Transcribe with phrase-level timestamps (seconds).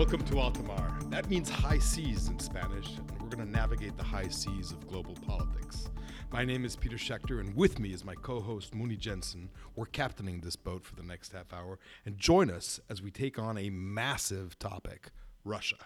[0.00, 1.10] Welcome to Altamar.
[1.10, 4.88] That means high seas in Spanish, and we're going to navigate the high seas of
[4.88, 5.90] global politics.
[6.32, 9.50] My name is Peter Schechter, and with me is my co host, Muni Jensen.
[9.76, 13.38] We're captaining this boat for the next half hour, and join us as we take
[13.38, 15.10] on a massive topic
[15.44, 15.76] Russia.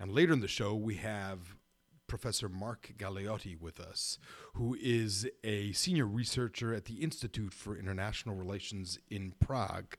[0.00, 1.54] And later in the show, we have
[2.12, 4.18] Professor Mark Galeotti with us,
[4.52, 9.96] who is a senior researcher at the Institute for International Relations in Prague.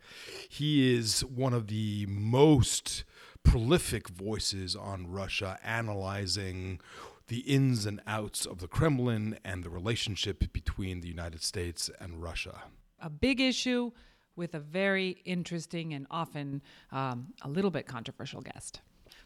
[0.48, 3.04] He is one of the most
[3.44, 6.80] prolific voices on Russia, analyzing
[7.28, 12.22] the ins and outs of the Kremlin and the relationship between the United States and
[12.22, 12.64] Russia.
[13.00, 13.92] A big issue
[14.36, 16.62] with a very interesting and often
[16.92, 18.82] um, a little bit controversial guest.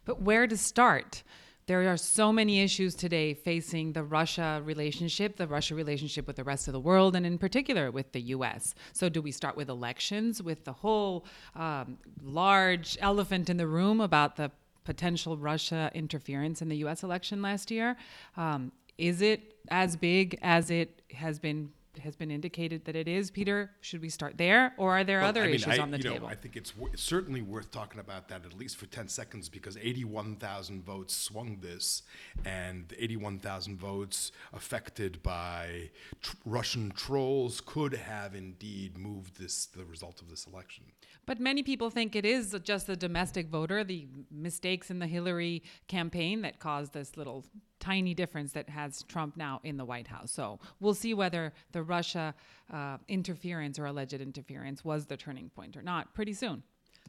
[0.05, 1.23] But where to start?
[1.67, 6.45] There are so many issues today facing the Russia relationship, the Russia relationship with the
[6.45, 8.73] rest of the world, and in particular with the US.
[8.93, 13.99] So, do we start with elections, with the whole um, large elephant in the room
[13.99, 14.49] about the
[14.85, 17.97] potential Russia interference in the US election last year?
[18.37, 23.31] Um, is it as big as it has been has been indicated that it is.
[23.31, 25.91] Peter, should we start there, or are there well, other I mean, issues I, on
[25.91, 26.27] the you table?
[26.27, 29.49] Know, I think it's w- certainly worth talking about that at least for 10 seconds
[29.49, 32.03] because 81,000 votes swung this,
[32.45, 35.89] and 81,000 votes affected by
[36.21, 40.85] tr- Russian trolls could have indeed moved this the result of this election.
[41.25, 45.61] But many people think it is just the domestic voter, the mistakes in the Hillary
[45.87, 47.45] campaign that caused this little
[47.79, 50.31] tiny difference that has Trump now in the White House.
[50.31, 52.33] So we'll see whether the Russia
[52.73, 56.63] uh, interference or alleged interference was the turning point or not pretty soon.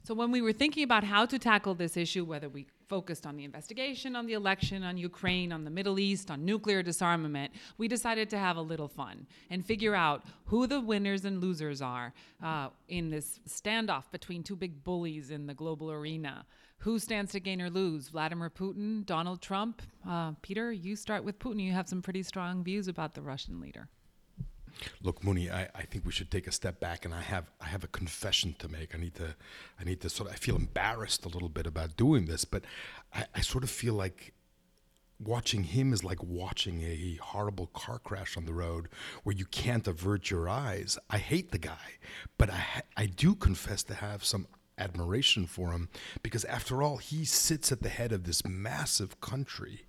[0.04, 3.36] So when we were thinking about how to tackle this issue, whether we focused on
[3.36, 7.88] the investigation, on the election, on Ukraine, on the Middle East, on nuclear disarmament, we
[7.88, 12.14] decided to have a little fun and figure out who the winners and losers are
[12.42, 16.46] uh, in this standoff between two big bullies in the global arena.
[16.82, 18.08] Who stands to gain or lose?
[18.08, 19.82] Vladimir Putin, Donald Trump?
[20.08, 21.60] Uh, Peter, you start with Putin.
[21.60, 23.88] You have some pretty strong views about the Russian leader.
[25.02, 27.66] Look, Muni, I, I think we should take a step back, and I have I
[27.66, 28.94] have a confession to make.
[28.94, 29.34] I need to
[29.80, 32.64] I need to sort of I feel embarrassed a little bit about doing this, but
[33.12, 34.34] I, I sort of feel like
[35.18, 38.88] watching him is like watching a horrible car crash on the road
[39.24, 40.96] where you can't avert your eyes.
[41.10, 41.98] I hate the guy,
[42.36, 44.46] but I I do confess to have some
[44.78, 45.88] admiration for him
[46.22, 49.86] because after all he sits at the head of this massive country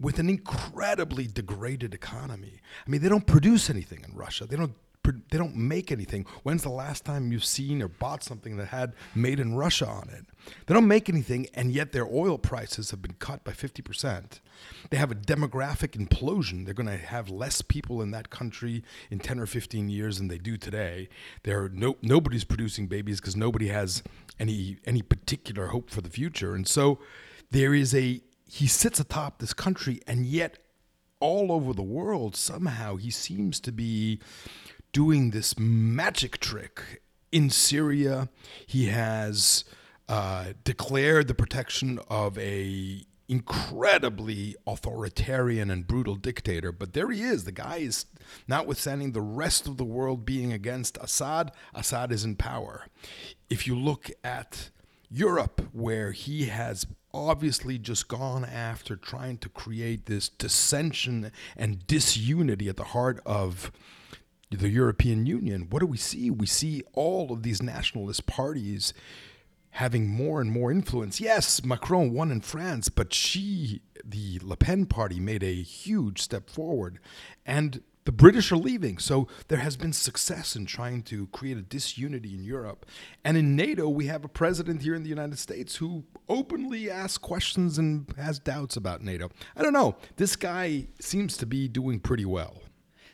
[0.00, 2.60] with an incredibly degraded economy.
[2.86, 4.46] I mean, they don't produce anything in Russia.
[4.46, 4.74] They don't
[5.12, 6.26] they don't make anything.
[6.42, 10.08] When's the last time you've seen or bought something that had made in Russia on
[10.08, 10.24] it?
[10.66, 14.40] They don't make anything, and yet their oil prices have been cut by 50%.
[14.90, 16.64] They have a demographic implosion.
[16.64, 20.28] They're going to have less people in that country in 10 or 15 years than
[20.28, 21.08] they do today.
[21.42, 24.02] There no, nobody's producing babies because nobody has
[24.38, 26.54] any any particular hope for the future.
[26.54, 26.98] And so
[27.50, 30.58] there is a he sits atop this country, and yet
[31.20, 34.20] all over the world, somehow he seems to be
[34.94, 37.02] doing this magic trick.
[37.32, 38.28] In Syria,
[38.64, 39.64] he has
[40.08, 46.70] uh, declared the protection of a incredibly authoritarian and brutal dictator.
[46.70, 47.42] But there he is.
[47.42, 48.06] The guy is,
[48.46, 52.86] notwithstanding the rest of the world being against Assad, Assad is in power.
[53.50, 54.70] If you look at
[55.10, 62.68] Europe, where he has obviously just gone after trying to create this dissension and disunity
[62.68, 63.72] at the heart of
[64.54, 65.68] the European Union.
[65.70, 66.30] What do we see?
[66.30, 68.94] We see all of these nationalist parties
[69.70, 71.20] having more and more influence.
[71.20, 76.48] Yes, Macron won in France, but she, the Le Pen party, made a huge step
[76.48, 77.00] forward.
[77.44, 78.98] And the British are leaving.
[78.98, 82.86] So there has been success in trying to create a disunity in Europe.
[83.24, 87.18] And in NATO, we have a president here in the United States who openly asks
[87.18, 89.30] questions and has doubts about NATO.
[89.56, 89.96] I don't know.
[90.16, 92.58] This guy seems to be doing pretty well.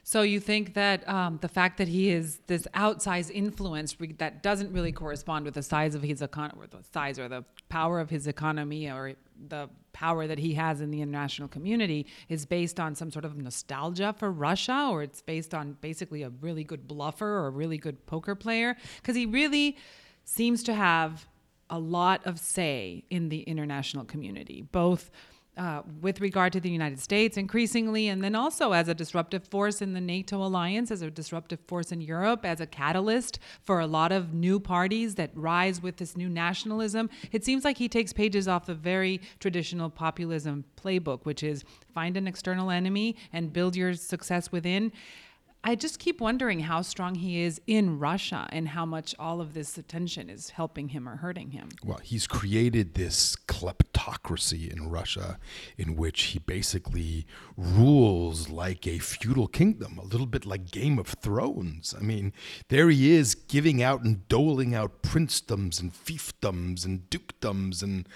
[0.02, 4.42] So you think that um, the fact that he is this outsized influence re- that
[4.42, 8.00] doesn't really correspond with the size of his economy, or the size or the power
[8.00, 9.14] of his economy, or
[9.48, 13.36] the power that he has in the international community, is based on some sort of
[13.36, 17.78] nostalgia for Russia, or it's based on basically a really good bluffer or a really
[17.78, 19.76] good poker player, because he really
[20.24, 21.26] seems to have
[21.68, 25.10] a lot of say in the international community, both
[25.56, 29.82] uh, with regard to the United States increasingly, and then also as a disruptive force
[29.82, 33.86] in the NATO alliance, as a disruptive force in Europe, as a catalyst for a
[33.86, 37.10] lot of new parties that rise with this new nationalism.
[37.32, 42.16] It seems like he takes pages off the very traditional populism playbook, which is find
[42.16, 44.92] an external enemy and build your success within.
[45.62, 49.52] I just keep wondering how strong he is in Russia and how much all of
[49.52, 51.68] this attention is helping him or hurting him.
[51.84, 55.38] Well, he's created this kleptocracy in Russia
[55.76, 57.26] in which he basically
[57.58, 61.94] rules like a feudal kingdom, a little bit like Game of Thrones.
[61.96, 62.32] I mean,
[62.68, 68.08] there he is giving out and doling out princedoms and fiefdoms and dukedoms and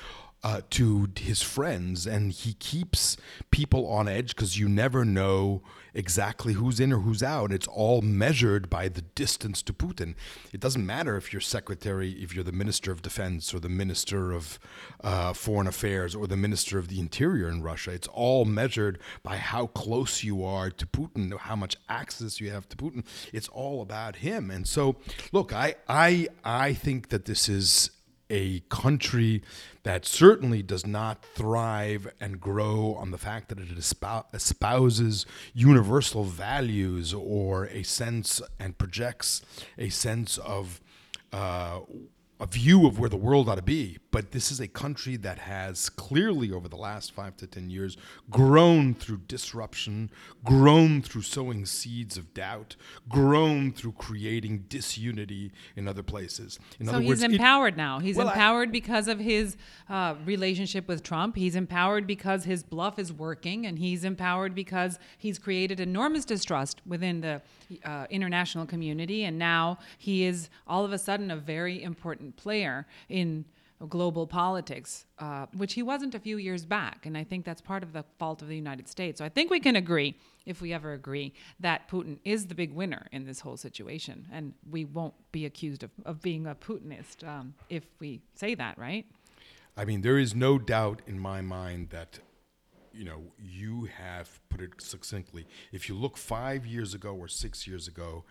[0.44, 3.17] uh, to his friends, and he keeps
[3.50, 5.62] people on edge because you never know
[5.94, 7.50] exactly who's in or who's out.
[7.50, 10.14] It's all measured by the distance to Putin.
[10.52, 14.32] It doesn't matter if you're secretary, if you're the minister of defense or the minister
[14.32, 14.58] of
[15.02, 17.93] uh, foreign affairs or the minister of the interior in Russia.
[17.93, 22.69] It's all measured by how close you are to Putin, how much access you have
[22.69, 23.02] to Putin.
[23.32, 24.50] It's all about him.
[24.50, 24.97] And so,
[25.32, 27.90] look, I I I think that this is
[28.34, 29.42] a country
[29.84, 33.69] that certainly does not thrive and grow on the fact that it
[34.32, 39.40] espouses universal values or a sense and projects
[39.78, 40.81] a sense of
[41.32, 41.78] uh,
[42.40, 43.98] a view of where the world ought to be.
[44.10, 47.96] But this is a country that has clearly, over the last five to 10 years,
[48.31, 50.10] grown through disruption,
[50.44, 52.76] grown through sowing seeds of doubt,
[53.08, 56.58] grown through creating disunity in other places.
[56.78, 57.98] In so other he's words, empowered it, now.
[57.98, 59.56] He's well, empowered I, because of his
[59.88, 61.37] uh, relationship with Trump.
[61.37, 66.82] He's empowered because his bluff is working, and he's empowered because he's created enormous distrust
[66.87, 67.42] within the
[67.84, 69.25] uh, international community.
[69.25, 73.44] And now he is all of a sudden a very important player in
[73.88, 77.06] global politics, uh, which he wasn't a few years back.
[77.06, 79.19] And I think that's part of the fault of the United States.
[79.19, 80.17] So I think we can agree,
[80.47, 84.26] if we ever agree, that Putin is the big winner in this whole situation.
[84.32, 88.79] And we won't be accused of, of being a Putinist um, if we say that,
[88.79, 89.06] right?
[89.76, 92.21] I mean, there is no doubt in my mind that
[92.96, 95.46] you know, you have put it succinctly.
[95.73, 98.25] If you look five years ago or six years ago,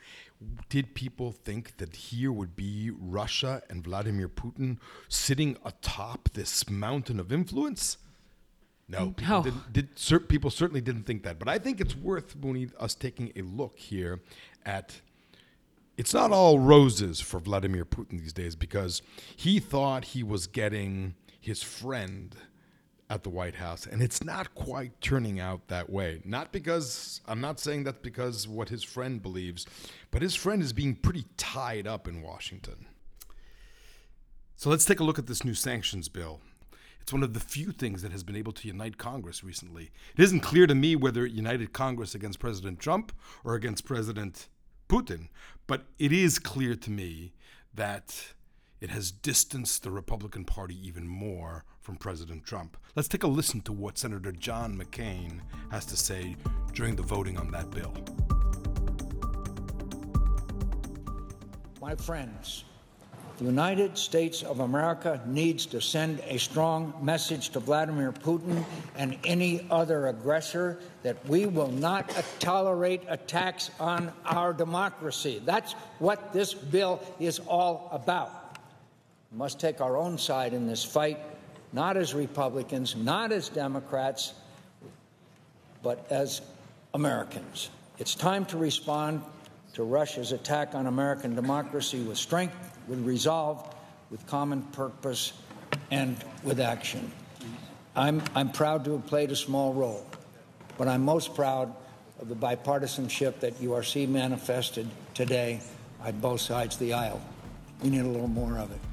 [0.69, 4.77] did people think that here would be Russia and Vladimir Putin
[5.07, 7.97] sitting atop this mountain of influence?
[8.87, 9.53] No, mm, people, no.
[9.71, 11.39] Did, cer- people certainly didn't think that.
[11.39, 14.21] But I think it's worth, Muni, us taking a look here
[14.65, 15.01] at.
[15.95, 19.03] It's not all roses for Vladimir Putin these days because
[19.35, 22.35] he thought he was getting his friend
[23.09, 26.21] at the White House, and it's not quite turning out that way.
[26.25, 29.65] Not because I'm not saying that's because what his friend believes,
[30.11, 32.87] but his friend is being pretty tied up in Washington.
[34.55, 36.39] So let's take a look at this new sanctions bill.
[37.01, 39.91] It's one of the few things that has been able to unite Congress recently.
[40.17, 43.11] It isn't clear to me whether it united Congress against President Trump
[43.43, 44.47] or against President
[44.87, 45.27] Putin,
[45.67, 47.33] but it is clear to me
[47.73, 48.33] that
[48.83, 52.75] it has distanced the Republican Party even more from President Trump.
[52.97, 55.39] Let's take a listen to what Senator John McCain
[55.71, 56.35] has to say
[56.73, 57.93] during the voting on that bill.
[61.79, 62.65] My friends,
[63.37, 68.65] the United States of America needs to send a strong message to Vladimir Putin
[68.97, 72.09] and any other aggressor that we will not
[72.39, 75.41] tolerate attacks on our democracy.
[75.45, 78.42] That's what this bill is all about.
[79.35, 81.17] Must take our own side in this fight
[81.73, 84.33] not as Republicans, not as Democrats,
[85.81, 86.41] but as
[86.93, 87.71] Americans.
[87.97, 89.23] It's time to respond
[89.73, 92.55] to Russia's attack on American democracy with strength,
[92.87, 93.75] with resolve,
[94.11, 95.33] with common purpose,
[95.89, 97.11] and with action.
[97.95, 100.05] I'm, I'm proud to have played a small role,
[100.77, 101.73] but I'm most proud
[102.19, 105.59] of the bipartisanship that URC manifested today
[106.03, 107.21] on both sides of the aisle.
[107.81, 108.92] We need a little more of it.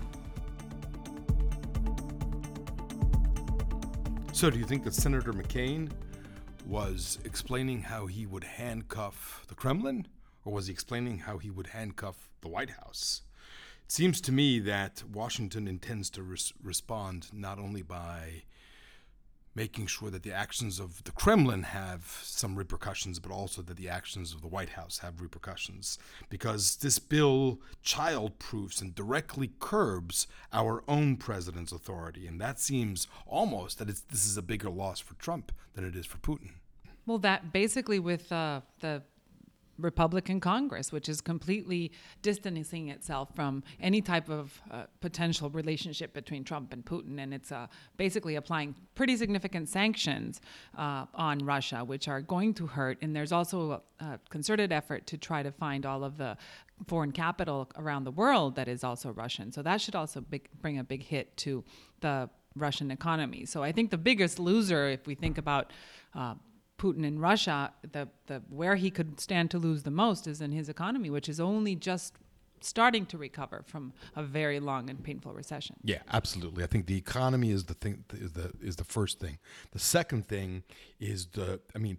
[4.41, 5.91] So, do you think that Senator McCain
[6.65, 10.07] was explaining how he would handcuff the Kremlin,
[10.47, 13.21] or was he explaining how he would handcuff the White House?
[13.85, 18.45] It seems to me that Washington intends to res- respond not only by
[19.61, 23.91] making sure that the actions of the Kremlin have some repercussions, but also that the
[23.91, 25.99] actions of the White House have repercussions.
[26.31, 32.27] Because this bill child proofs and directly curbs our own president's authority.
[32.27, 36.07] And that seems almost that this is a bigger loss for Trump than it is
[36.07, 36.53] for Putin.
[37.05, 39.03] Well, that basically with uh, the
[39.81, 46.45] Republican Congress, which is completely distancing itself from any type of uh, potential relationship between
[46.45, 47.19] Trump and Putin.
[47.19, 50.41] And it's uh, basically applying pretty significant sanctions
[50.77, 52.99] uh, on Russia, which are going to hurt.
[53.03, 56.37] And there's also a, a, concerted effort to try to find all of the
[56.87, 59.53] foreign capital around the world that is also Russian.
[59.53, 61.65] So that should also big, bring a big hit to
[62.01, 63.45] the Russian economy.
[63.45, 65.73] So I think the biggest loser, if we think about
[66.15, 66.35] uh,
[66.81, 70.51] Putin in Russia, the, the where he could stand to lose the most is in
[70.51, 72.15] his economy, which is only just
[72.63, 75.77] starting to recover from a very long and painful recession.
[75.85, 76.65] Yeah, absolutely.
[76.65, 79.39] I think the economy is the thing is the is the first thing.
[79.73, 80.63] The second thing
[80.99, 81.99] is the I mean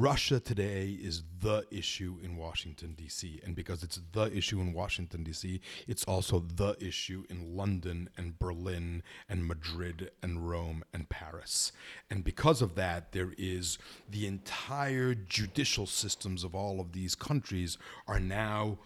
[0.00, 3.38] Russia today is the issue in Washington, D.C.
[3.44, 8.38] And because it's the issue in Washington, D.C., it's also the issue in London and
[8.38, 11.72] Berlin and Madrid and Rome and Paris.
[12.08, 13.76] And because of that, there is
[14.08, 17.76] the entire judicial systems of all of these countries
[18.08, 18.78] are now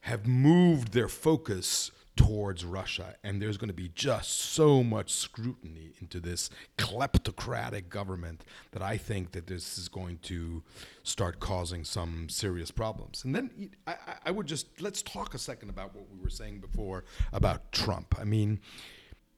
[0.00, 3.14] have moved their focus towards Russia.
[3.22, 8.96] And there's going to be just so much scrutiny into this kleptocratic government that I
[8.96, 10.64] think that this is going to
[11.04, 13.24] start causing some serious problems.
[13.24, 13.94] And then I,
[14.26, 18.16] I would just let's talk a second about what we were saying before about Trump.
[18.18, 18.60] I mean,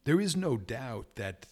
[0.05, 1.47] there is no doubt that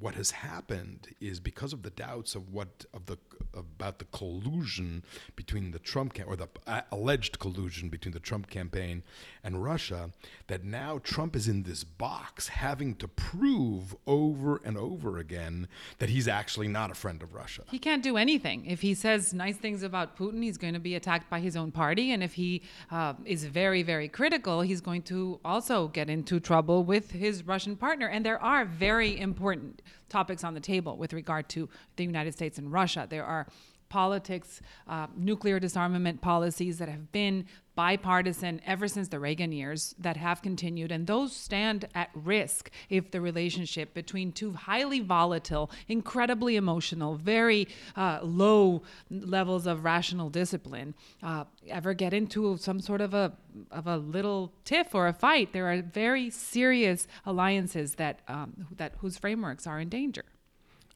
[0.00, 3.18] what has happened is because of the doubts of what of the
[3.54, 5.02] about the collusion
[5.34, 9.02] between the Trump cam- or the uh, alleged collusion between the Trump campaign
[9.42, 10.10] and Russia
[10.46, 16.08] that now Trump is in this box having to prove over and over again that
[16.08, 17.62] he's actually not a friend of Russia.
[17.70, 18.66] He can't do anything.
[18.66, 21.72] If he says nice things about Putin, he's going to be attacked by his own
[21.72, 26.40] party, and if he uh, is very very critical, he's going to also get into
[26.40, 28.08] trouble with his Russian partner.
[28.08, 32.58] And there are very important topics on the table with regard to the United States
[32.58, 33.06] and Russia.
[33.08, 33.46] There are
[33.88, 37.46] politics, uh, nuclear disarmament policies that have been
[37.78, 43.12] bipartisan ever since the Reagan years that have continued, and those stand at risk if
[43.12, 50.92] the relationship between two highly volatile, incredibly emotional, very uh, low levels of rational discipline
[51.22, 53.32] uh, ever get into some sort of a
[53.70, 55.52] of a little tiff or a fight.
[55.52, 60.24] There are very serious alliances that um, that whose frameworks are in danger.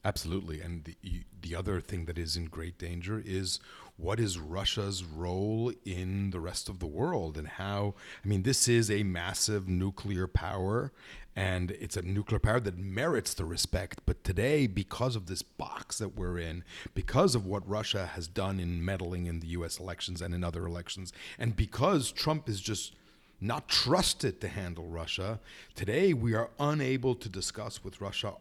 [0.05, 0.59] Absolutely.
[0.59, 3.59] And the, the other thing that is in great danger is
[3.95, 7.93] what is Russia's role in the rest of the world and how,
[8.23, 10.91] I mean, this is a massive nuclear power
[11.35, 14.01] and it's a nuclear power that merits the respect.
[14.05, 18.59] But today, because of this box that we're in, because of what Russia has done
[18.59, 22.93] in meddling in the US elections and in other elections, and because Trump is just
[23.39, 25.39] not trusted to handle Russia,
[25.75, 28.33] today we are unable to discuss with Russia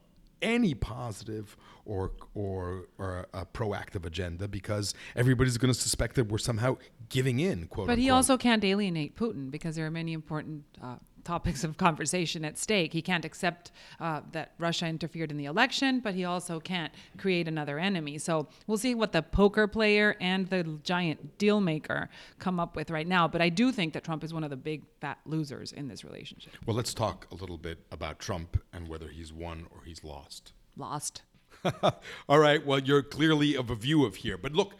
[0.43, 6.39] any positive or or or a proactive agenda because everybody's going to suspect that we're
[6.39, 6.77] somehow
[7.09, 7.67] giving in.
[7.67, 7.87] Quote.
[7.87, 7.99] But unquote.
[7.99, 10.65] he also can't alienate Putin because there are many important.
[10.83, 12.93] Uh, topics of conversation at stake.
[12.93, 17.49] He can't accept uh, that Russia interfered in the election, but he also can't create
[17.49, 18.19] another enemy.
[18.19, 22.91] So we'll see what the poker player and the giant deal maker come up with
[22.91, 23.29] right now.
[23.29, 26.05] But I do think that Trump is one of the big fat losers in this
[26.05, 26.53] relationship.
[26.67, 30.53] Well, let's talk a little bit about Trump and whether he's won or he's lost.
[30.77, 31.23] Lost.
[32.29, 32.65] All right.
[32.65, 34.37] Well, you're clearly of a view of here.
[34.37, 34.75] But look,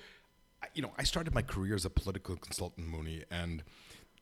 [0.75, 3.63] you know, I started my career as a political consultant, Muni, and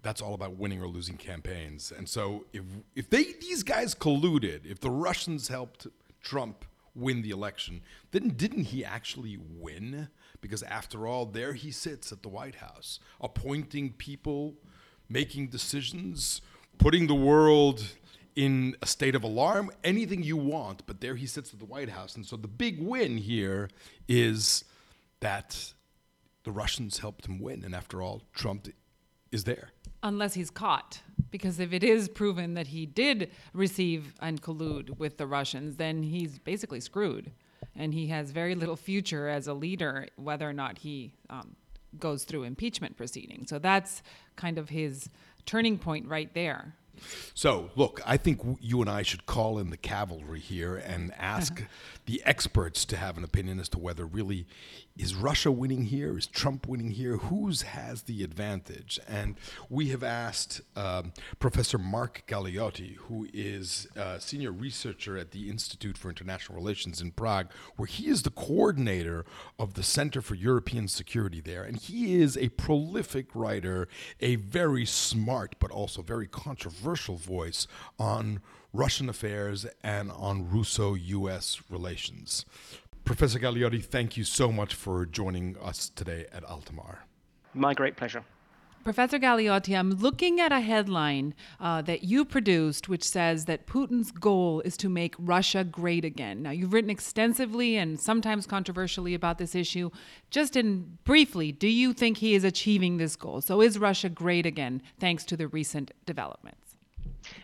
[0.03, 1.93] that's all about winning or losing campaigns.
[1.97, 2.63] And so if
[2.95, 5.87] if they these guys colluded, if the Russians helped
[6.23, 6.65] Trump
[6.95, 10.09] win the election, then didn't he actually win?
[10.41, 14.55] Because after all, there he sits at the White House, appointing people,
[15.09, 16.41] making decisions,
[16.79, 17.85] putting the world
[18.37, 21.91] in a state of alarm, anything you want, but there he sits at the White
[21.91, 22.17] House.
[22.17, 23.69] And so the big win here
[24.09, 24.65] is
[25.21, 25.75] that
[26.45, 27.65] the Russians helped him win.
[27.65, 28.69] And after all, Trump
[29.31, 29.73] is there.
[30.03, 31.01] Unless he's caught.
[31.31, 36.03] Because if it is proven that he did receive and collude with the Russians, then
[36.03, 37.31] he's basically screwed.
[37.77, 41.55] And he has very little future as a leader, whether or not he um,
[41.99, 43.49] goes through impeachment proceedings.
[43.49, 44.03] So that's
[44.37, 45.09] kind of his
[45.47, 46.75] turning point right there.
[47.35, 51.63] So, look, I think you and I should call in the cavalry here and ask
[52.07, 54.47] the experts to have an opinion as to whether really
[55.01, 56.19] is Russia winning here?
[56.19, 57.17] Is Trump winning here?
[57.17, 59.01] Whose has the advantage?
[59.09, 59.37] And
[59.71, 65.97] we have asked um, Professor Mark Galeotti, who is a senior researcher at the Institute
[65.97, 69.25] for International Relations in Prague, where he is the coordinator
[69.59, 71.63] of the Center for European Security there.
[71.63, 73.89] And he is a prolific writer,
[74.21, 77.67] a very smart but also very controversial voice
[77.99, 78.41] on
[78.73, 82.45] Russian affairs and on Russo US relations.
[83.05, 86.99] Professor Galeotti, thank you so much for joining us today at Altamar.
[87.55, 88.25] My great pleasure.
[88.83, 94.11] Professor Galeotti, I'm looking at a headline uh, that you produced which says that Putin's
[94.11, 96.43] goal is to make Russia great again.
[96.43, 99.91] Now, you've written extensively and sometimes controversially about this issue.
[100.31, 103.43] Just in briefly, do you think he is achieving this goal?
[103.43, 106.70] So, is Russia great again thanks to the recent developments?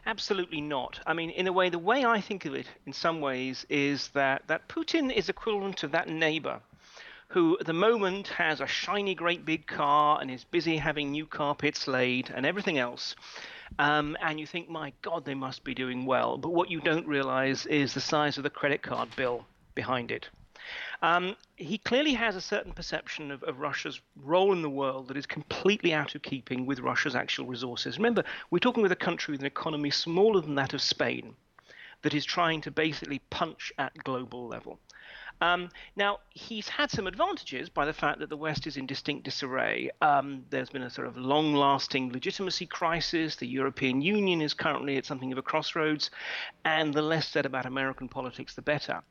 [0.05, 1.01] Absolutely not.
[1.07, 4.09] I mean, in a way, the way I think of it in some ways is
[4.09, 6.61] that, that Putin is equivalent to that neighbor
[7.29, 11.27] who at the moment has a shiny, great big car and is busy having new
[11.27, 13.17] carpets laid and everything else.
[13.79, 16.39] Um, and you think, my God, they must be doing well.
[16.39, 19.45] But what you don't realize is the size of the credit card bill
[19.75, 20.29] behind it.
[21.03, 25.17] Um, he clearly has a certain perception of, of, Russia's role in the world that
[25.17, 27.99] is completely out of keeping with Russia's actual resources.
[27.99, 31.35] Remember, we're talking with a country with an economy smaller than that of Spain
[32.03, 34.79] that is trying to basically punch at global level.
[35.41, 39.25] Um, now, he's had some advantages by the fact that the West is in distinct
[39.25, 39.91] disarray.
[40.01, 43.37] Um, there's been a sort of long lasting legitimacy crisis.
[43.37, 46.11] The European Union is currently at something of a crossroads,
[46.65, 49.03] and the less said about American politics, the better.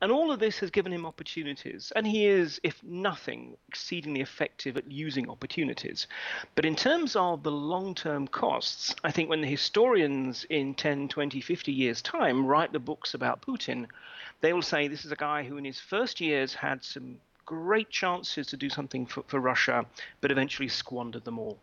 [0.00, 4.76] And all of this has given him opportunities, and he is, if nothing, exceedingly effective
[4.76, 6.06] at using opportunities.
[6.54, 11.08] But in terms of the long term costs, I think when the historians in 10,
[11.08, 13.86] 20, 50 years' time write the books about Putin,
[14.40, 17.90] they will say this is a guy who, in his first years, had some great
[17.90, 19.86] chances to do something for, for Russia,
[20.20, 21.58] but eventually squandered them all.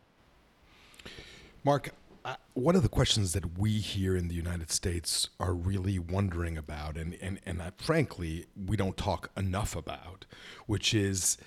[1.64, 1.92] Mark,
[2.26, 6.58] uh, one of the questions that we here in the United States are really wondering
[6.58, 10.26] about, and, and, and frankly, we don't talk enough about,
[10.66, 11.38] which is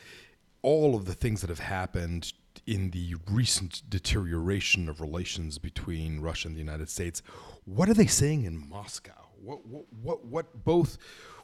[0.63, 2.33] all of the things that have happened
[2.65, 7.23] in the recent deterioration of relations between Russia and the United States.
[7.65, 9.29] What are they saying in Moscow?
[9.43, 10.97] What, what, what, what both,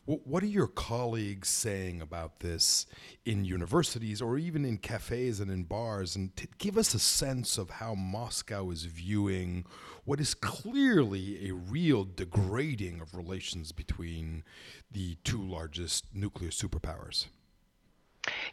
[0.07, 2.87] what, are your colleagues saying about this
[3.25, 6.15] in universities or even in cafes and in bars?
[6.15, 9.65] And give us a sense of how Moscow is viewing
[10.05, 14.45] what is clearly a real degrading of relations between
[14.91, 17.27] the two largest nuclear superpowers.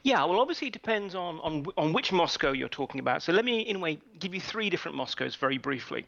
[0.04, 3.22] Yeah, well, obviously it depends on, on on which Moscow you're talking about.
[3.22, 6.08] So let me, in a way, give you three different Moscows very briefly.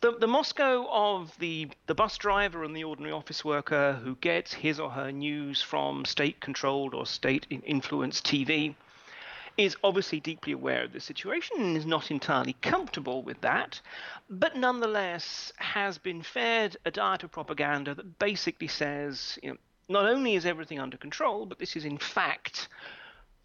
[0.00, 4.54] The the Moscow of the the bus driver and the ordinary office worker who gets
[4.54, 8.76] his or her news from state-controlled or state-influenced TV
[9.56, 13.80] is obviously deeply aware of the situation and is not entirely comfortable with that,
[14.28, 19.56] but nonetheless has been fed a diet of propaganda that basically says, you know,
[19.88, 22.68] not only is everything under control, but this is in fact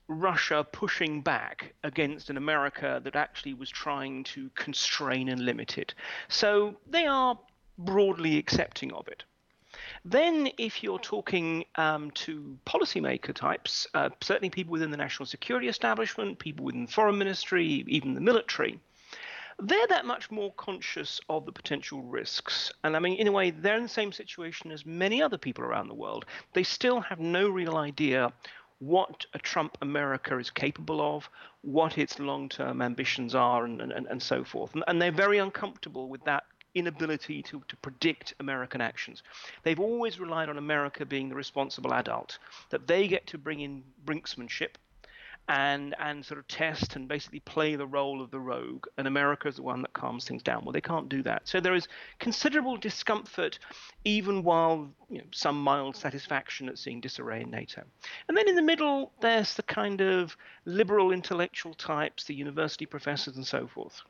[0.10, 5.94] Russia pushing back against an America that actually was trying to constrain and limit it.
[6.28, 7.40] So they are
[7.78, 9.24] broadly accepting of it.
[10.04, 15.68] Then, if you're talking um, to policymaker types, uh, certainly people within the national security
[15.68, 18.80] establishment, people within the foreign ministry, even the military,
[19.62, 22.72] they're that much more conscious of the potential risks.
[22.84, 25.64] And I mean, in a way, they're in the same situation as many other people
[25.64, 26.26] around the world.
[26.54, 28.32] They still have no real idea
[28.80, 31.30] what a Trump America is capable of,
[31.62, 34.74] what its long term ambitions are, and, and, and so forth.
[34.74, 36.44] And, and they're very uncomfortable with that
[36.76, 39.24] inability to, to predict American actions.
[39.64, 42.38] They've always relied on America being the responsible adult,
[42.70, 44.76] that they get to bring in brinksmanship
[45.50, 49.48] and and sort of test and basically play the role of the rogue, and America
[49.48, 50.64] is the one that calms things down.
[50.64, 51.48] Well, they can't do that.
[51.48, 51.88] So there is
[52.20, 53.58] considerable discomfort,
[54.06, 57.84] even while you know, some mild satisfaction at seeing disarray in NATO.
[58.28, 63.36] And then in the middle, there's the kind of liberal intellectual types, the university professors,
[63.36, 64.02] and so forth.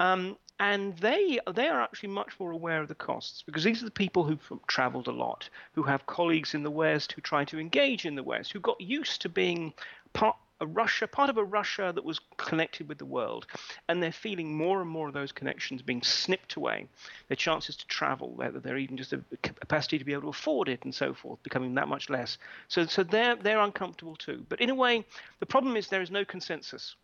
[0.00, 3.86] Um, and they they are actually much more aware of the costs because these are
[3.86, 7.60] the people who've traveled a lot, who have colleagues in the West who try to
[7.60, 9.72] engage in the West, who got used to being
[10.12, 13.46] part a Russia, part of a Russia that was connected with the world,
[13.88, 16.86] and they're feeling more and more of those connections being snipped away.
[17.28, 20.68] Their chances to travel, their, their even just the capacity to be able to afford
[20.68, 22.38] it, and so forth, becoming that much less.
[22.68, 24.44] So, so they're they're uncomfortable too.
[24.48, 25.04] But in a way,
[25.40, 26.96] the problem is there is no consensus.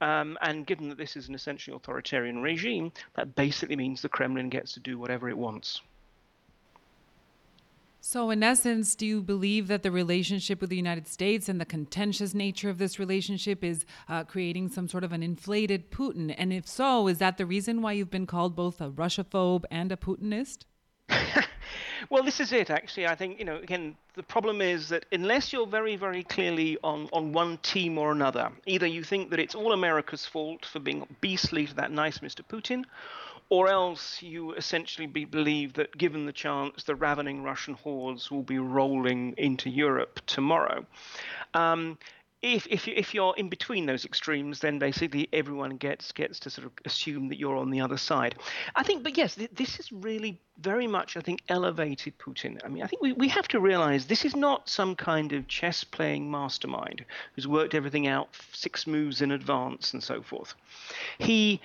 [0.00, 4.48] Um, and given that this is an essentially authoritarian regime, that basically means the Kremlin
[4.48, 5.82] gets to do whatever it wants.
[8.02, 11.66] So, in essence, do you believe that the relationship with the United States and the
[11.66, 16.34] contentious nature of this relationship is uh, creating some sort of an inflated Putin?
[16.38, 19.92] And if so, is that the reason why you've been called both a Russiaphobe and
[19.92, 20.64] a Putinist?
[22.10, 23.06] well, this is it, actually.
[23.06, 27.06] I think, you know, again, the problem is that unless you're very, very clearly on,
[27.12, 31.06] on one team or another, either you think that it's all America's fault for being
[31.20, 32.40] beastly to that nice Mr.
[32.48, 32.84] Putin,
[33.50, 38.44] or else you essentially be, believe that given the chance, the ravening Russian hordes will
[38.44, 40.86] be rolling into Europe tomorrow.
[41.54, 41.98] Um,
[42.42, 46.66] if, if, if you're in between those extremes, then basically everyone gets gets to sort
[46.66, 48.36] of assume that you're on the other side.
[48.74, 52.58] I think, but yes, th- this is really very much, I think, elevated Putin.
[52.64, 55.48] I mean, I think we, we have to realize this is not some kind of
[55.48, 60.54] chess playing mastermind who's worked everything out six moves in advance and so forth.
[61.18, 61.60] He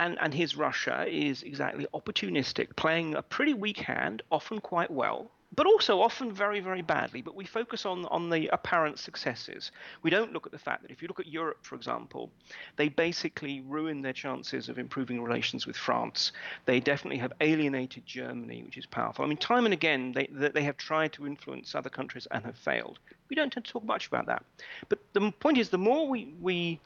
[0.00, 5.30] and, and his Russia is exactly opportunistic, playing a pretty weak hand, often quite well,
[5.54, 7.20] but also often very, very badly.
[7.20, 9.72] But we focus on, on the apparent successes.
[10.02, 12.30] We don't look at the fact that if you look at Europe, for example,
[12.76, 16.32] they basically ruined their chances of improving relations with France.
[16.64, 19.26] They definitely have alienated Germany, which is powerful.
[19.26, 22.56] I mean, time and again, they, they have tried to influence other countries and have
[22.56, 23.00] failed.
[23.28, 24.44] We don't tend to talk much about that.
[24.88, 26.80] But the point is, the more we, we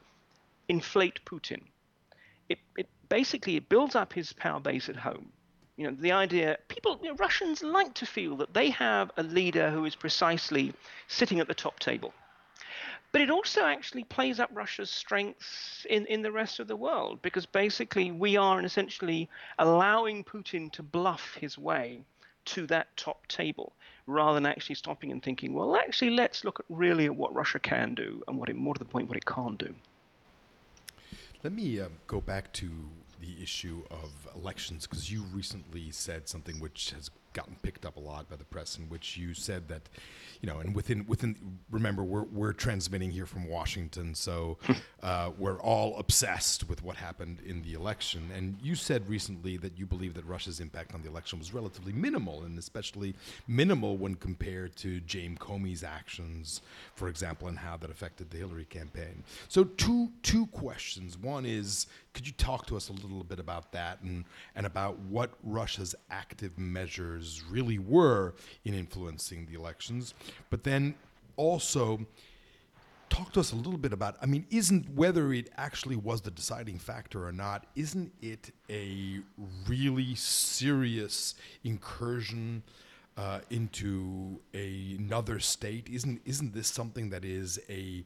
[0.67, 1.61] inflate Putin,
[2.49, 5.31] it, it basically it builds up his power base at home
[5.77, 9.23] you know, the idea people, you know, Russians like to feel that they have a
[9.23, 10.73] leader who is precisely
[11.07, 12.13] sitting at the top table.
[13.11, 17.21] But it also actually plays up Russia's strengths in, in the rest of the world
[17.21, 22.01] because basically we are essentially allowing Putin to bluff his way
[22.45, 23.73] to that top table
[24.05, 27.59] rather than actually stopping and thinking, well, actually, let's look at really at what Russia
[27.59, 29.73] can do and what it, more to the point, what it can't do.
[31.43, 32.69] Let me uh, go back to
[33.19, 37.99] the issue of elections because you recently said something which has gotten picked up a
[37.99, 39.83] lot by the press, in which you said that,
[40.41, 44.57] you know, and within within remember we're we're transmitting here from Washington, so
[45.03, 48.31] uh, we're all obsessed with what happened in the election.
[48.35, 51.93] And you said recently that you believe that Russia's impact on the election was relatively
[51.93, 53.13] minimal, and especially
[53.47, 56.61] minimal when compared to James Comey's actions,
[56.95, 59.23] for example, and how that affected the Hillary campaign.
[59.49, 61.17] So two two questions.
[61.17, 64.23] One is, could you talk to us a little bit about that and
[64.55, 68.33] and about what Russia's active measures really were
[68.63, 70.13] in influencing the elections.
[70.49, 70.95] But then
[71.35, 72.05] also
[73.09, 76.31] talk to us a little bit about i mean isn't whether it actually was the
[76.31, 79.19] deciding factor or not isn't it a
[79.67, 82.63] really serious incursion
[83.17, 88.03] uh, into a, another state isn't isn't this something that is a,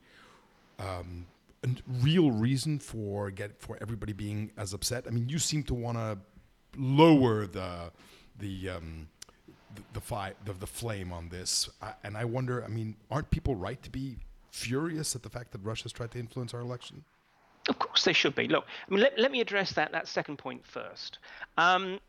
[0.77, 1.25] um,
[1.63, 1.69] a
[2.01, 5.97] real reason for get for everybody being as upset i mean you seem to want
[5.97, 6.17] to
[6.77, 7.91] lower the
[8.39, 9.07] the um,
[9.75, 12.63] the the, fi- the the flame on this, I, and I wonder.
[12.63, 14.17] I mean, aren't people right to be
[14.51, 17.03] furious at the fact that Russia's tried to influence our election?
[17.67, 18.47] Of course they should be.
[18.47, 21.19] Look, I mean, let, let me address that that second point first.
[21.57, 21.99] Um,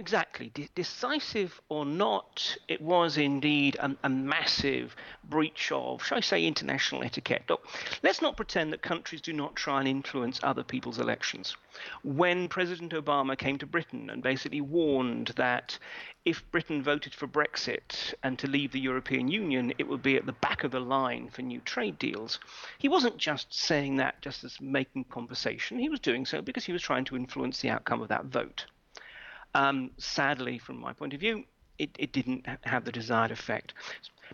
[0.00, 0.48] Exactly.
[0.54, 6.46] De- decisive or not, it was indeed a, a, massive breach of, shall I say,
[6.46, 7.42] international etiquette.
[7.50, 7.68] Look,
[8.02, 11.54] let's not pretend that countries do not try and influence other people's elections.
[12.02, 15.78] When President Obama came to Britain and basically warned that
[16.24, 20.24] if Britain voted for Brexit and to leave the European Union, it would be at
[20.24, 22.38] the back of the line for new trade deals.
[22.78, 26.72] He wasn't just saying that just as making conversation, he was doing so because he
[26.72, 28.64] was trying to influence the outcome of that vote.
[29.54, 31.44] Um, sadly, from my point of view,
[31.78, 33.74] it, it didn't have the desired effect.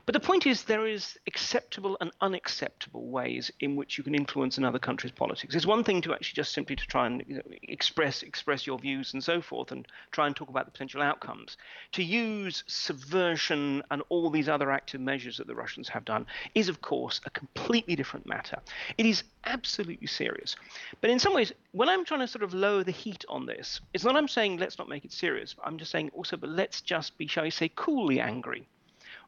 [0.04, 4.58] But the point is, there is acceptable and unacceptable ways in which you can influence
[4.58, 5.54] another country's politics.
[5.54, 8.78] It's one thing to actually just simply to try and you know, express express your
[8.78, 11.56] views and so forth, and try and talk about the potential outcomes.
[11.92, 16.68] To use subversion and all these other active measures that the Russians have done is,
[16.68, 18.60] of course, a completely different matter.
[18.98, 20.56] It is absolutely serious.
[21.00, 23.80] But in some ways, when I'm trying to sort of lower the heat on this,
[23.94, 25.56] it's not I'm saying let's not make it serious.
[25.64, 28.68] I'm just saying also, but let's just be, shall we say, coolly angry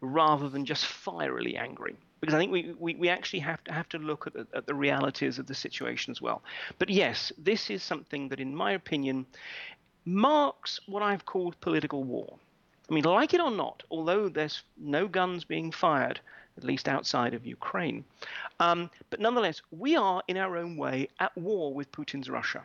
[0.01, 1.97] rather than just fierily angry.
[2.21, 4.67] Because I think we, we, we actually have to have to look at the, at
[4.67, 6.43] the realities of the situation as well.
[6.79, 9.27] But yes, this is something that, in my opinion,
[10.05, 12.39] marks what I've called political war.
[12.91, 16.21] I mean, like it or not, although there's no guns being fired,
[16.57, 18.05] at least outside of Ukraine,
[18.59, 22.65] um, but nonetheless, we are in our own way at war with Putin's Russia.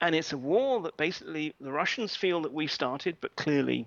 [0.00, 3.86] And it's a war that basically the Russians feel that we started, but clearly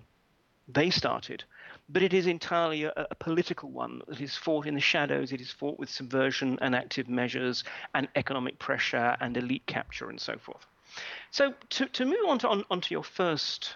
[0.68, 1.44] they started
[1.90, 5.32] but it is entirely a, a, political one that is fought in the shadows.
[5.32, 10.20] It is fought with subversion and active measures and economic pressure and elite capture and
[10.20, 10.66] so forth.
[11.32, 13.76] So to, to move on to on, onto your first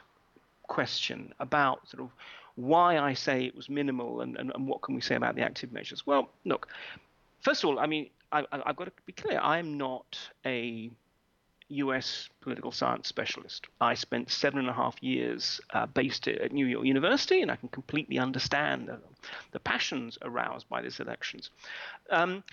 [0.68, 2.10] question about sort of
[2.56, 5.42] why I say it was minimal and, and, and what can we say about the
[5.42, 6.06] active measures?
[6.06, 6.68] Well, look,
[7.42, 9.40] first of all, I mean, I, I've got to be clear.
[9.42, 10.90] I am not a
[11.70, 13.68] US political science specialist.
[13.80, 17.56] I spent seven and a half years uh, based at New York University, and I
[17.56, 18.90] can completely understand
[19.52, 21.50] the passions aroused by these elections.
[22.10, 22.44] Um,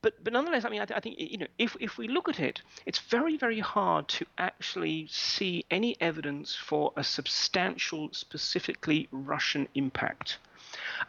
[0.00, 2.28] but, but nonetheless, I mean, I, th- I, think you know, if if we look
[2.28, 9.08] at it, it's very very hard to actually see any evidence for a substantial, specifically
[9.10, 10.38] Russian impact.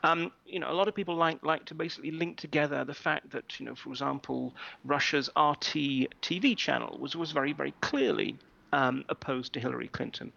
[0.04, 3.32] Um, you know, a lot of people like like to basically link together the fact
[3.32, 5.74] that, you know, for example, Russia's RT
[6.22, 8.38] TV channel was was very very clearly
[8.74, 10.32] um, opposed to Hillary Clinton.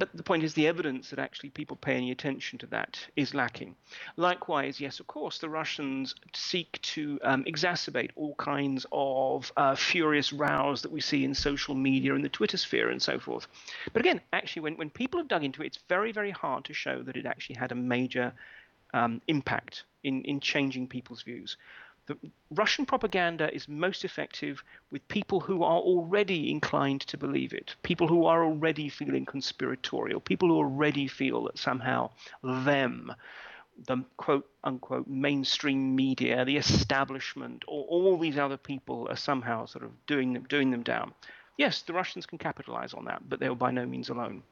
[0.00, 3.34] But the point is, the evidence that actually people pay any attention to that is
[3.34, 3.76] lacking.
[4.16, 10.32] Likewise, yes, of course, the Russians seek to um, exacerbate all kinds of uh, furious
[10.32, 13.46] rows that we see in social media and the Twitter sphere and so forth.
[13.92, 16.72] But again, actually, when, when people have dug into it, it's very, very hard to
[16.72, 18.32] show that it actually had a major
[18.94, 21.58] um, impact in, in changing people's views.
[22.10, 22.18] The
[22.50, 28.08] Russian propaganda is most effective with people who are already inclined to believe it, people
[28.08, 32.10] who are already feeling conspiratorial, people who already feel that somehow
[32.42, 33.14] them,
[33.86, 39.84] the quote unquote mainstream media, the establishment, or all these other people are somehow sort
[39.84, 41.14] of doing them doing them down.
[41.58, 44.42] Yes, the Russians can capitalize on that, but they are by no means alone.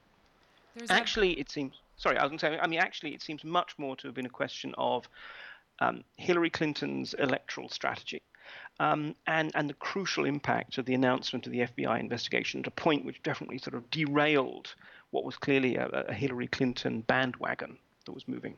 [0.76, 1.74] There's actually, it seems.
[1.96, 2.58] Sorry, I was going to say.
[2.60, 5.08] I mean, actually, it seems much more to have been a question of
[5.80, 8.22] um, Hillary Clinton's electoral strategy.
[8.80, 12.70] Um, and, and the crucial impact of the announcement of the FBI investigation at a
[12.70, 14.74] point which definitely sort of derailed
[15.10, 18.56] what was clearly a, a Hillary Clinton bandwagon that was moving.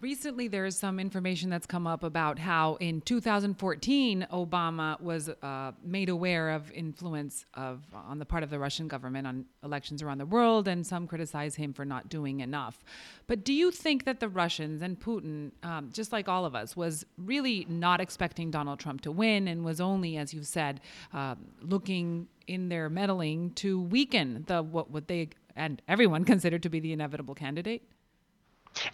[0.00, 5.72] Recently, there is some information that's come up about how in 2014 Obama was uh,
[5.84, 10.16] made aware of influence of on the part of the Russian government on elections around
[10.16, 12.82] the world, and some criticize him for not doing enough.
[13.26, 16.74] But do you think that the Russians and Putin, um, just like all of us,
[16.74, 20.80] was really not expecting Donald Trump to win, and was only, as you've said,
[21.12, 26.70] uh, looking in their meddling to weaken the what what they and everyone considered to
[26.70, 27.82] be the inevitable candidate?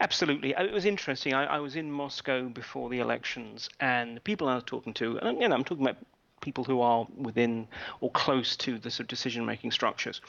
[0.01, 0.55] Absolutely.
[0.57, 1.35] It was interesting.
[1.35, 5.19] I, I, was in Moscow before the elections, and the people I was talking to,
[5.19, 5.99] and know, I'm talking about
[6.41, 7.67] people who are within
[8.01, 10.21] or close to the sort of decision-making structures,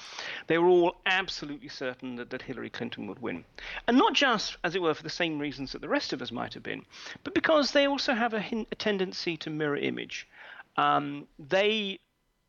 [0.47, 3.43] they were all absolutely certain that, that Hillary Clinton would win.
[3.88, 6.31] And not just, as it were, for the same reasons that the rest of us
[6.31, 6.86] might have been,
[7.23, 10.27] but because they also have a, a tendency to mirror image.
[10.75, 11.99] Um, they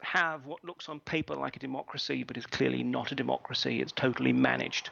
[0.00, 3.80] have what looks on paper like a democracy, but is clearly not a democracy.
[3.80, 4.90] It's totally managed.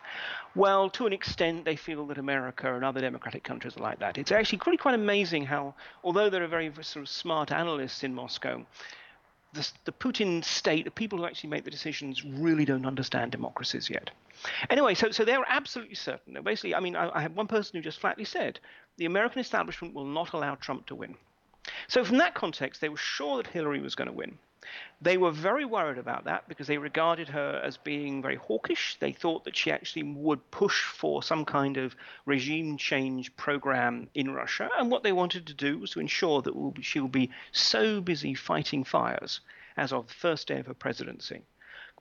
[0.55, 4.19] Well, to an extent, they feel that America and other democratic countries are like that.
[4.19, 8.14] It's actually really quite amazing how, although there are very sort of smart analysts in
[8.14, 8.64] Moscow,
[9.53, 13.88] the, the Putin state, the people who actually make the decisions, really don't understand democracies
[13.88, 14.11] yet.
[14.69, 16.40] Anyway, so so they're absolutely certain.
[16.42, 18.61] Basically, I mean, I, I have one person who just flatly said
[18.99, 21.14] the American establishment will not allow Trump to win.
[21.88, 24.38] So from that context, they were sure that Hillary was going to win.
[25.01, 28.97] They were very worried about that because they regarded her as being very hawkish.
[28.99, 34.33] They thought that she actually would push for some kind of regime change program in
[34.33, 34.71] Russia.
[34.79, 38.35] And what they wanted to do was to ensure that she will be so busy
[38.35, 39.40] fighting fires
[39.77, 41.42] as of the first day of her presidency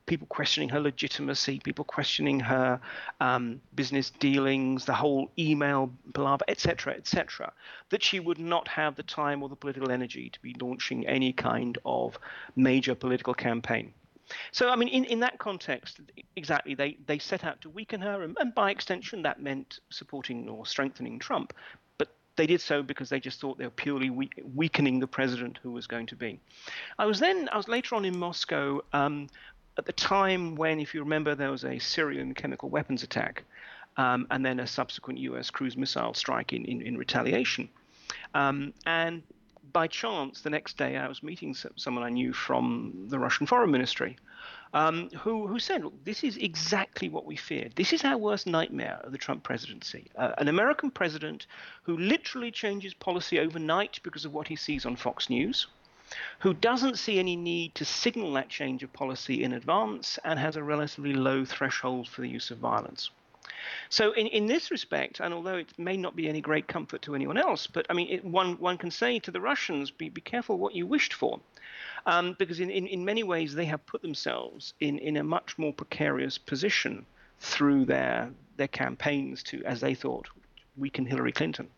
[0.06, 2.80] people questioning her legitimacy, people questioning her
[3.20, 7.52] um, business dealings, the whole email palaver, etc., etc.,
[7.89, 11.34] that she would not have the time or the political energy to be launching any
[11.34, 12.18] kind of
[12.56, 13.94] major political campaign.
[14.52, 16.00] So, I mean, in, in that context,
[16.36, 20.50] exactly, they, they set out to weaken her, and, and by extension, that meant supporting
[20.50, 21.54] or strengthening Trump.
[21.98, 25.72] But they did so because they just thought they were purely weakening the president who
[25.72, 26.39] was going to be.
[26.98, 29.28] I was then, I was later on in Moscow um,
[29.78, 33.44] at the time when, if you remember, there was a Syrian chemical weapons attack
[33.98, 37.70] um, and then a subsequent US cruise missile strike in, in, in retaliation.
[38.34, 39.24] Um, and
[39.74, 43.72] by chance, the next day, I was meeting someone I knew from the Russian Foreign
[43.72, 44.18] Ministry
[44.74, 47.74] um, who, who said, Look, this is exactly what we feared.
[47.76, 50.12] This is our worst nightmare of the Trump presidency.
[50.16, 51.48] Uh, an American president
[51.84, 55.68] who literally changes policy overnight because of what he sees on Fox News
[56.39, 60.56] who doesn't see any need to signal that change of policy in advance and has
[60.56, 63.10] a relatively low threshold for the use of violence.
[63.89, 67.15] So, in, in this respect, and although it may not be any great comfort to
[67.15, 70.22] anyone else, but I mean, it, one, one can say to the Russians, be, be
[70.22, 71.39] careful what you wished for.
[72.06, 75.58] Um, because in, in, in many ways, they have put themselves in, in a much
[75.58, 77.06] more precarious position
[77.39, 80.30] through their, their campaigns to, as they thought,
[80.78, 81.70] weaken Hillary Clinton.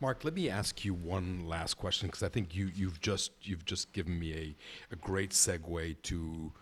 [0.00, 3.64] Mark, let me ask you one last question because I think you, you've just you've
[3.64, 4.56] just given me a,
[4.92, 6.52] a great segue to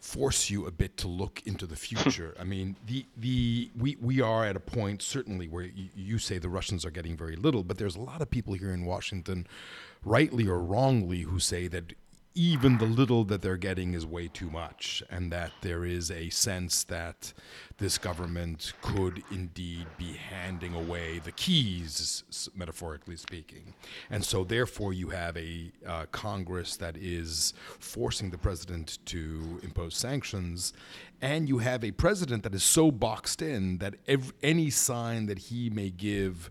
[0.00, 2.34] force you a bit to look into the future.
[2.38, 6.38] I mean, the the we we are at a point certainly where you, you say
[6.38, 9.46] the Russians are getting very little, but there's a lot of people here in Washington,
[10.04, 11.94] rightly or wrongly, who say that
[12.34, 16.30] even the little that they're getting is way too much, and that there is a
[16.30, 17.32] sense that
[17.78, 23.74] this government could indeed be handing away the keys, metaphorically speaking.
[24.08, 29.96] And so, therefore, you have a uh, Congress that is forcing the president to impose
[29.96, 30.72] sanctions,
[31.22, 33.94] and you have a president that is so boxed in that
[34.42, 36.50] any sign that he may give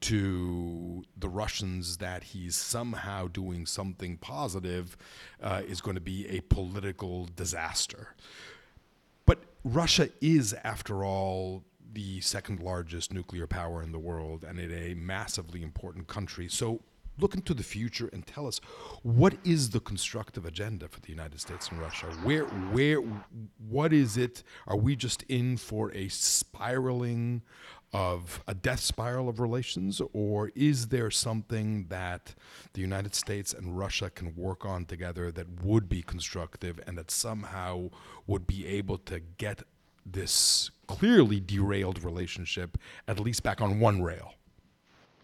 [0.00, 4.96] to the Russians that he's somehow doing something positive
[5.42, 8.14] uh, is going to be a political disaster.
[9.26, 14.72] But Russia is, after all, the second largest nuclear power in the world and it
[14.72, 16.48] a massively important country.
[16.48, 16.80] So
[17.18, 18.60] look into the future and tell us
[19.02, 22.06] what is the constructive agenda for the United States and Russia?
[22.22, 22.98] Where where
[23.68, 24.42] what is it?
[24.66, 27.42] Are we just in for a spiraling
[27.92, 32.34] of a death spiral of relations or is there something that
[32.72, 37.10] the United States and Russia can work on together that would be constructive and that
[37.10, 37.90] somehow
[38.26, 39.62] would be able to get
[40.06, 44.34] this clearly derailed relationship at least back on one rail?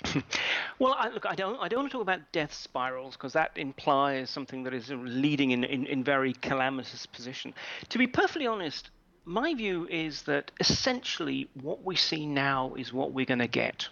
[0.78, 3.52] well, I, look, I don't, I don't want to talk about death spirals because that
[3.56, 7.54] implies something that is leading in, in, in very calamitous position.
[7.88, 8.90] To be perfectly honest,
[9.24, 13.88] my view is that essentially what we see now is what we're going to get.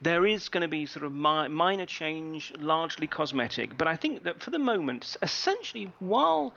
[0.00, 4.22] There is going to be sort of mi- minor change, largely cosmetic, but I think
[4.24, 6.54] that for the moment, essentially, while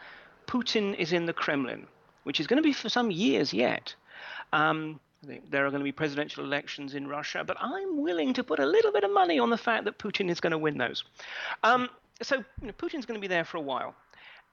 [0.47, 1.87] Putin is in the Kremlin,
[2.23, 3.93] which is going to be for some years yet,
[4.53, 8.59] um, there are going to be presidential elections in Russia, but I'm willing to put
[8.59, 11.03] a little bit of money on the fact that Putin is going to win those.
[11.63, 11.89] Um,
[12.21, 13.95] so you know, Putin's going to be there for a while.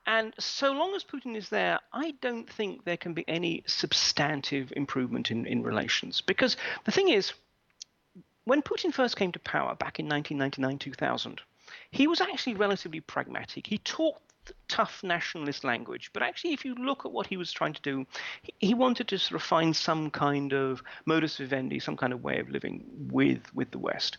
[0.07, 4.72] And so long as Putin is there, I don't think there can be any substantive
[4.76, 6.20] improvement in, in relations.
[6.20, 7.33] Because the thing is,
[8.44, 11.40] when Putin first came to power back in 1999 2000,
[11.90, 13.66] he was actually relatively pragmatic.
[13.66, 14.22] He talked
[14.68, 16.11] tough nationalist language.
[16.12, 18.06] But actually, if you look at what he was trying to do,
[18.59, 22.38] he, wanted to sort of find some kind of modus vivendi, some kind of way
[22.38, 24.18] of living with with the West.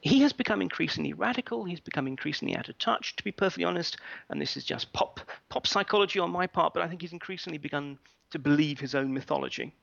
[0.00, 1.64] He has become increasingly radical.
[1.64, 3.98] He's become increasingly out of touch, to be perfectly honest.
[4.30, 7.58] And this is just pop pop psychology on my part, but I think he's increasingly
[7.58, 7.98] begun
[8.30, 9.74] to believe his own mythology.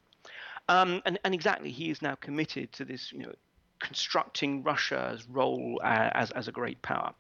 [0.68, 3.34] Um, and, and exactly, he is now committed to this, you know,
[3.80, 7.14] constructing Russia's role uh, as, as a great power.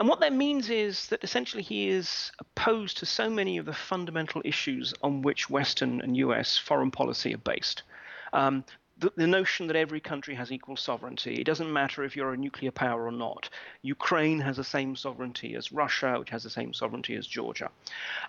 [0.00, 3.72] And what that means is that essentially he is opposed to so many of the
[3.72, 7.84] fundamental issues on which Western and US foreign policy are based.
[8.32, 8.64] Um,
[8.98, 11.34] the, the, notion that every country has equal sovereignty.
[11.34, 13.50] It doesn't matter if you're a nuclear power or not.
[13.82, 17.70] Ukraine has the same sovereignty as Russia, which has the same sovereignty as Georgia.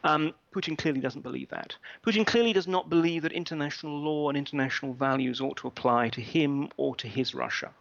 [0.04, 1.76] Um, Putin clearly doesn't believe that.
[2.06, 6.22] Putin clearly does not believe that international law and international values ought to apply to
[6.22, 7.72] him or to his Russia.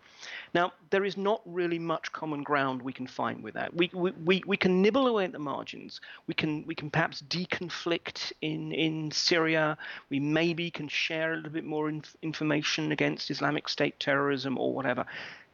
[0.55, 3.75] Now, there is not really much common ground we can find with that.
[3.75, 6.01] We, we, we, we can nibble away at the margins.
[6.27, 9.77] We can, we can perhaps deconflict in, in Syria.
[10.11, 14.73] We maybe can share a little bit more inf- information against Islamic State terrorism or
[14.73, 15.05] whatever.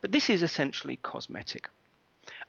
[0.00, 1.68] But this is essentially cosmetic.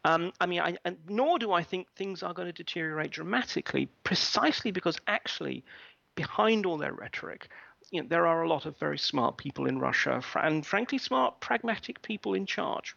[0.04, 4.72] Um, I mean, I, nor do I think things are going to deteriorate dramatically, precisely
[4.72, 5.64] because actually,
[6.16, 7.50] behind all their rhetoric,
[7.92, 11.40] you know, there are a lot of very smart people in Russia, and frankly, smart,
[11.40, 12.96] pragmatic people in charge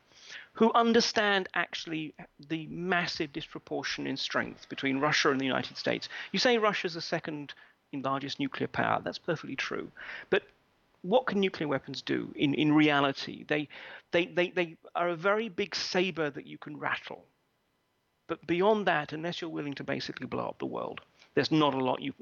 [0.52, 2.14] who understand actually
[2.48, 6.09] the massive disproportion in strength between Russia and the United States.
[6.33, 7.52] You say Russia's the second
[7.92, 9.00] largest nuclear power.
[9.04, 9.90] That's perfectly true.
[10.30, 10.44] But
[11.02, 13.44] what can nuclear weapons do in, in reality?
[13.46, 13.68] They,
[14.12, 17.24] they, they, they are a very big saber that you can rattle.
[18.26, 21.00] But beyond that, unless you're willing to basically blow up the world,
[21.35, 22.14] there's not a lot you,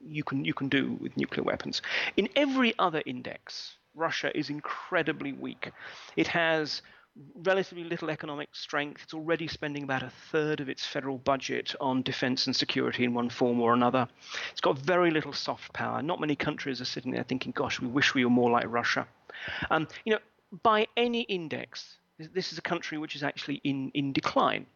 [0.00, 1.82] you can you can do with nuclear weapons.
[2.16, 5.70] In every other index, Russia is incredibly weak.
[6.16, 6.82] It has
[7.42, 9.02] relatively little economic strength.
[9.02, 13.14] It's already spending about a third of its federal budget on defense and security in
[13.14, 14.08] one form or another.
[14.52, 16.02] It's got very little soft power.
[16.02, 19.06] Not many countries are sitting there thinking, gosh, we wish we were more like Russia.
[19.70, 20.20] Um, you know,
[20.62, 24.66] by any index, this is a country which is actually in, in decline.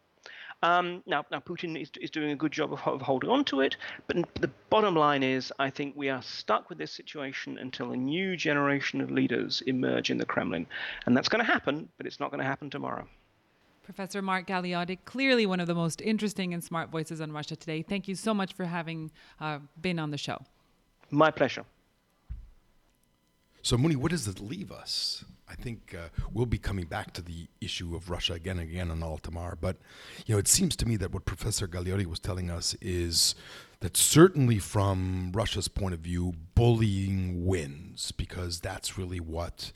[0.65, 3.61] Um, now, now Putin is, is doing a good job of, of holding on to
[3.61, 7.93] it, but the bottom line is, I think we are stuck with this situation until
[7.93, 10.67] a new generation of leaders emerge in the Kremlin,
[11.05, 13.07] and that's going to happen, but it's not going to happen tomorrow.
[13.83, 17.83] Professor Mark Galeotti, clearly one of the most interesting and smart voices on Russia today.
[17.83, 19.11] Thank you so much for having
[19.43, 20.39] uh, been on the show.
[21.11, 21.67] My pleasure.
[23.61, 25.27] So, Muni, what does it leave us?
[25.49, 28.91] I think uh, we'll be coming back to the issue of Russia again and again
[28.91, 29.57] on Altamar.
[29.61, 29.77] But
[30.27, 33.35] you know, it seems to me that what Professor Galeotti was telling us is
[33.81, 39.73] that certainly from Russia's point of view, bullying wins because that's really what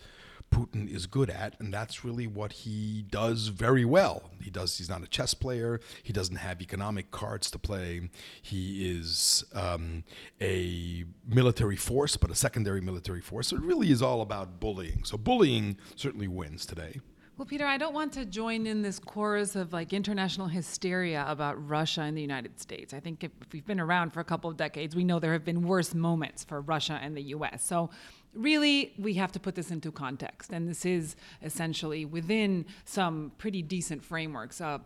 [0.51, 4.31] Putin is good at, and that's really what he does very well.
[4.43, 4.79] He does.
[4.79, 5.81] He's not a chess player.
[6.03, 8.09] He doesn't have economic cards to play.
[8.43, 10.05] He is um,
[10.41, 13.49] a military force, but a secondary military force.
[13.49, 15.05] So it really is all about bullying.
[15.05, 17.01] So bullying certainly wins today.
[17.39, 21.55] Well, Peter, I don't want to join in this chorus of like international hysteria about
[21.69, 22.93] Russia and the United States.
[22.93, 25.35] I think if, if we've been around for a couple of decades, we know there
[25.35, 27.65] have been worse moments for Russia and the US.
[27.65, 27.91] So
[28.35, 30.53] really, we have to put this into context.
[30.53, 34.61] And this is essentially within some pretty decent frameworks.
[34.61, 34.79] Uh,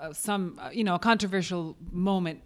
[0.00, 2.40] uh, some, uh, you know, a controversial moment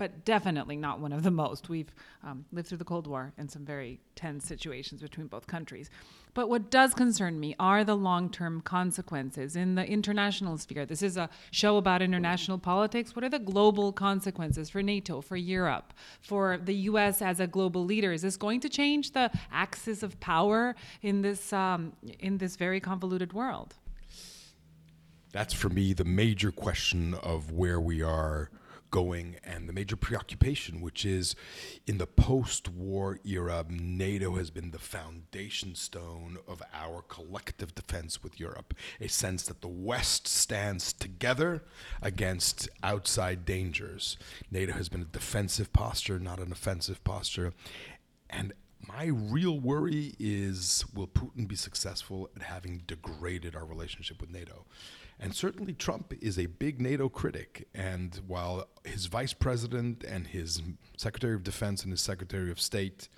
[0.00, 1.68] but definitely not one of the most.
[1.68, 1.92] We've
[2.24, 5.90] um, lived through the Cold War and some very tense situations between both countries.
[6.32, 10.86] But what does concern me are the long term consequences in the international sphere.
[10.86, 13.14] This is a show about international politics.
[13.14, 15.92] What are the global consequences for NATO, for Europe,
[16.22, 18.10] for the US as a global leader?
[18.10, 22.80] Is this going to change the axis of power in this, um, in this very
[22.80, 23.74] convoluted world?
[25.32, 28.50] That's for me the major question of where we are
[28.90, 31.34] going and the major preoccupation, which is
[31.86, 38.22] in the post war era, NATO has been the foundation stone of our collective defense
[38.22, 38.74] with Europe.
[39.00, 41.62] A sense that the West stands together
[42.02, 44.16] against outside dangers.
[44.50, 47.52] NATO has been a defensive posture, not an offensive posture.
[48.28, 48.52] And
[48.86, 54.64] my real worry is will Putin be successful at having degraded our relationship with NATO?
[55.22, 57.68] And certainly Trump is a big NATO critic.
[57.74, 60.62] And while his vice president and his
[60.96, 63.08] secretary of defense and his secretary of state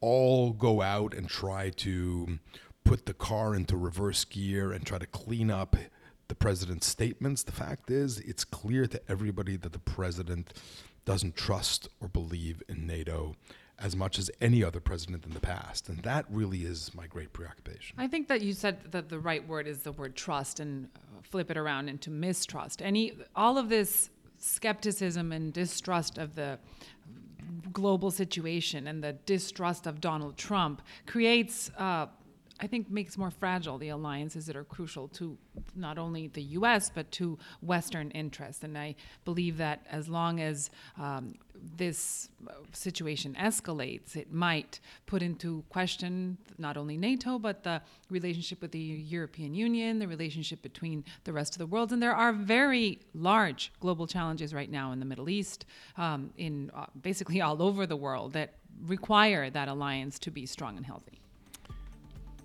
[0.00, 2.38] all go out and try to
[2.84, 5.74] put the car into reverse gear and try to clean up
[6.28, 10.52] the president's statements, the fact is, it's clear to everybody that the president
[11.06, 13.34] doesn't trust or believe in NATO
[13.80, 15.88] as much as any other president in the past.
[15.88, 17.96] And that really is my great preoccupation.
[17.98, 21.22] I think that you said that the right word is the word trust and uh,
[21.22, 22.82] flip it around into mistrust.
[22.82, 26.58] Any all of this skepticism and distrust of the
[27.72, 32.06] global situation and the distrust of Donald Trump creates uh,
[32.60, 35.38] I think makes more fragile the alliances that are crucial to
[35.76, 36.90] not only the U.S.
[36.92, 38.64] but to Western interests.
[38.64, 41.34] And I believe that as long as um,
[41.76, 42.28] this
[42.72, 48.78] situation escalates, it might put into question not only NATO but the relationship with the
[48.78, 51.92] European Union, the relationship between the rest of the world.
[51.92, 55.64] And there are very large global challenges right now in the Middle East,
[55.96, 58.54] um, in uh, basically all over the world that
[58.86, 61.20] require that alliance to be strong and healthy.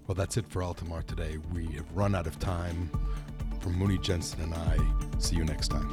[0.07, 1.37] Well, that's it for Altamar today.
[1.53, 2.89] We have run out of time.
[3.61, 4.77] From Muni Jensen and I,
[5.19, 5.89] see you next time.